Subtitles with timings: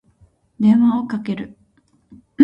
[0.59, 1.55] 電話をかける。